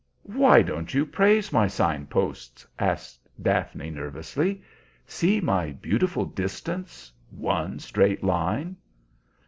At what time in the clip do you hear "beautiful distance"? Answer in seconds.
5.73-7.11